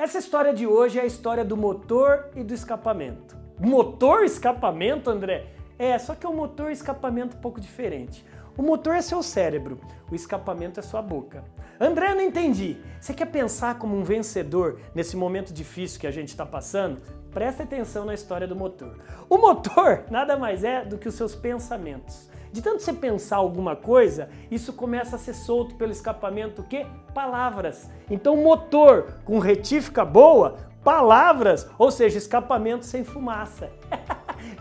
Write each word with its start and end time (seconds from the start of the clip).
Essa 0.00 0.18
história 0.18 0.54
de 0.54 0.64
hoje 0.64 0.96
é 0.96 1.02
a 1.02 1.06
história 1.06 1.44
do 1.44 1.56
motor 1.56 2.30
e 2.36 2.44
do 2.44 2.54
escapamento. 2.54 3.36
Motor 3.58 4.22
escapamento, 4.22 5.10
André? 5.10 5.46
É, 5.76 5.98
só 5.98 6.14
que 6.14 6.24
é 6.24 6.28
um 6.28 6.36
motor 6.36 6.70
escapamento 6.70 7.36
um 7.36 7.40
pouco 7.40 7.60
diferente. 7.60 8.24
O 8.56 8.62
motor 8.62 8.94
é 8.94 9.02
seu 9.02 9.24
cérebro, 9.24 9.80
o 10.08 10.14
escapamento 10.14 10.78
é 10.78 10.84
sua 10.84 11.02
boca. 11.02 11.42
André, 11.80 12.12
eu 12.12 12.14
não 12.14 12.22
entendi. 12.22 12.76
Você 13.00 13.12
quer 13.12 13.26
pensar 13.26 13.76
como 13.80 13.96
um 13.96 14.04
vencedor 14.04 14.78
nesse 14.94 15.16
momento 15.16 15.52
difícil 15.52 15.98
que 15.98 16.06
a 16.06 16.12
gente 16.12 16.28
está 16.28 16.46
passando? 16.46 17.00
Presta 17.32 17.64
atenção 17.64 18.04
na 18.04 18.14
história 18.14 18.46
do 18.46 18.54
motor. 18.54 18.96
O 19.28 19.36
motor 19.36 20.04
nada 20.12 20.36
mais 20.36 20.62
é 20.62 20.84
do 20.84 20.96
que 20.96 21.08
os 21.08 21.16
seus 21.16 21.34
pensamentos. 21.34 22.30
De 22.52 22.62
tanto 22.62 22.82
você 22.82 22.92
pensar 22.92 23.36
alguma 23.36 23.76
coisa, 23.76 24.28
isso 24.50 24.72
começa 24.72 25.16
a 25.16 25.18
ser 25.18 25.34
solto 25.34 25.74
pelo 25.74 25.92
escapamento 25.92 26.62
que 26.62 26.86
palavras. 27.14 27.90
Então, 28.10 28.36
motor 28.36 29.14
com 29.24 29.38
retífica 29.38 30.04
boa, 30.04 30.56
palavras, 30.82 31.68
ou 31.78 31.90
seja, 31.90 32.18
escapamento 32.18 32.84
sem 32.84 33.04
fumaça. 33.04 33.70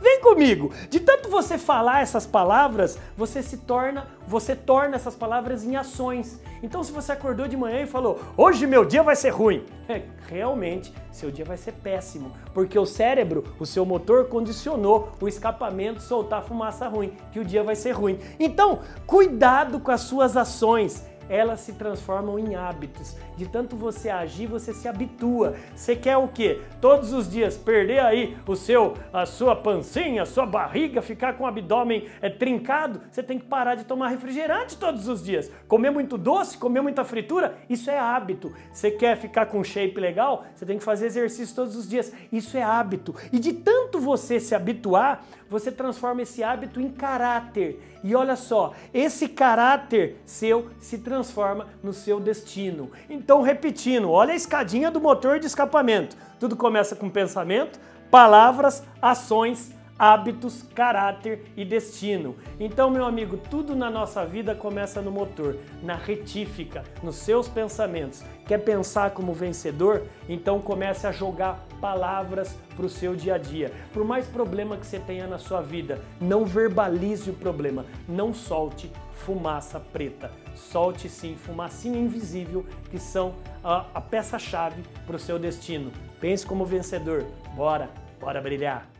Vem 0.00 0.20
comigo. 0.20 0.72
De 0.90 1.00
tanto 1.00 1.28
você 1.28 1.56
falar 1.58 2.02
essas 2.02 2.26
palavras, 2.26 2.98
você 3.16 3.42
se 3.42 3.58
torna, 3.58 4.06
você 4.26 4.54
torna 4.54 4.96
essas 4.96 5.14
palavras 5.14 5.64
em 5.64 5.76
ações. 5.76 6.40
Então, 6.62 6.82
se 6.82 6.92
você 6.92 7.12
acordou 7.12 7.48
de 7.48 7.56
manhã 7.56 7.82
e 7.82 7.86
falou: 7.86 8.20
"Hoje 8.36 8.66
meu 8.66 8.84
dia 8.84 9.02
vai 9.02 9.16
ser 9.16 9.30
ruim", 9.30 9.64
é, 9.88 10.02
realmente 10.28 10.92
seu 11.12 11.30
dia 11.30 11.44
vai 11.44 11.56
ser 11.56 11.72
péssimo, 11.72 12.30
porque 12.52 12.78
o 12.78 12.84
cérebro, 12.84 13.44
o 13.58 13.64
seu 13.64 13.86
motor 13.86 14.26
condicionou 14.26 15.12
o 15.20 15.26
escapamento 15.26 16.02
soltar 16.02 16.42
fumaça 16.42 16.86
ruim, 16.88 17.12
que 17.32 17.40
o 17.40 17.44
dia 17.44 17.62
vai 17.62 17.74
ser 17.74 17.92
ruim. 17.92 18.18
Então, 18.38 18.80
cuidado 19.06 19.80
com 19.80 19.90
as 19.90 20.02
suas 20.02 20.36
ações 20.36 21.04
elas 21.28 21.60
se 21.60 21.72
transformam 21.74 22.38
em 22.38 22.54
hábitos. 22.54 23.16
De 23.36 23.46
tanto 23.46 23.76
você 23.76 24.08
agir, 24.08 24.46
você 24.46 24.72
se 24.72 24.88
habitua. 24.88 25.54
Você 25.74 25.94
quer 25.96 26.16
o 26.16 26.28
quê? 26.28 26.60
Todos 26.80 27.12
os 27.12 27.30
dias 27.30 27.56
perder 27.56 28.00
aí 28.00 28.36
o 28.46 28.56
seu, 28.56 28.94
a 29.12 29.26
sua 29.26 29.54
pancinha, 29.54 30.22
a 30.22 30.26
sua 30.26 30.46
barriga, 30.46 31.02
ficar 31.02 31.34
com 31.34 31.44
o 31.44 31.46
abdômen 31.46 32.08
é, 32.20 32.28
trincado? 32.28 33.00
Você 33.10 33.22
tem 33.22 33.38
que 33.38 33.46
parar 33.46 33.74
de 33.74 33.84
tomar 33.84 34.08
refrigerante 34.08 34.76
todos 34.76 35.08
os 35.08 35.22
dias. 35.22 35.50
Comer 35.68 35.90
muito 35.90 36.18
doce, 36.18 36.58
comer 36.58 36.80
muita 36.80 37.04
fritura, 37.04 37.56
isso 37.68 37.90
é 37.90 37.98
hábito. 37.98 38.52
Você 38.72 38.90
quer 38.90 39.16
ficar 39.16 39.46
com 39.46 39.62
shape 39.62 40.00
legal? 40.00 40.44
Você 40.54 40.66
tem 40.66 40.78
que 40.78 40.84
fazer 40.84 41.06
exercício 41.06 41.54
todos 41.54 41.76
os 41.76 41.88
dias. 41.88 42.12
Isso 42.32 42.56
é 42.56 42.62
hábito. 42.62 43.14
E 43.32 43.38
de 43.38 43.52
tanto 43.52 43.85
você 44.00 44.40
se 44.40 44.54
habituar, 44.54 45.24
você 45.48 45.70
transforma 45.70 46.22
esse 46.22 46.42
hábito 46.42 46.80
em 46.80 46.90
caráter. 46.90 47.98
E 48.02 48.14
olha 48.14 48.36
só, 48.36 48.72
esse 48.92 49.28
caráter 49.28 50.20
seu 50.24 50.70
se 50.78 50.98
transforma 50.98 51.66
no 51.82 51.92
seu 51.92 52.18
destino. 52.20 52.90
Então, 53.08 53.42
repetindo, 53.42 54.10
olha 54.10 54.32
a 54.32 54.36
escadinha 54.36 54.90
do 54.90 55.00
motor 55.00 55.38
de 55.38 55.46
escapamento. 55.46 56.16
Tudo 56.38 56.56
começa 56.56 56.96
com 56.96 57.10
pensamento, 57.10 57.78
palavras, 58.10 58.82
ações, 59.00 59.72
hábitos, 59.98 60.62
caráter 60.74 61.44
e 61.56 61.64
destino. 61.64 62.36
Então, 62.60 62.90
meu 62.90 63.04
amigo, 63.04 63.36
tudo 63.36 63.74
na 63.74 63.90
nossa 63.90 64.24
vida 64.24 64.54
começa 64.54 65.00
no 65.00 65.10
motor, 65.10 65.56
na 65.82 65.94
retífica, 65.94 66.84
nos 67.02 67.16
seus 67.16 67.48
pensamentos. 67.48 68.22
Quer 68.46 68.58
pensar 68.58 69.10
como 69.10 69.32
vencedor? 69.32 70.02
Então 70.28 70.60
comece 70.60 71.06
a 71.06 71.12
jogar 71.12 71.66
palavras 71.80 72.56
para 72.76 72.86
o 72.86 72.90
seu 72.90 73.16
dia 73.16 73.34
a 73.34 73.38
dia. 73.38 73.72
Por 73.92 74.04
mais 74.04 74.26
problema 74.26 74.76
que 74.76 74.86
você 74.86 74.98
tenha 74.98 75.26
na 75.26 75.38
sua 75.38 75.60
vida, 75.60 76.00
não 76.20 76.44
verbalize 76.44 77.28
o 77.30 77.34
problema, 77.34 77.84
não 78.08 78.32
solte 78.32 78.90
fumaça 79.12 79.80
preta. 79.80 80.30
Solte 80.54 81.08
sim 81.08 81.36
fumacinha 81.36 81.98
invisível, 81.98 82.64
que 82.90 82.98
são 82.98 83.34
a, 83.64 83.86
a 83.94 84.00
peça-chave 84.00 84.82
para 85.06 85.16
o 85.16 85.18
seu 85.18 85.38
destino. 85.38 85.90
Pense 86.20 86.46
como 86.46 86.64
vencedor. 86.64 87.24
Bora, 87.54 87.90
bora 88.20 88.40
brilhar! 88.40 88.95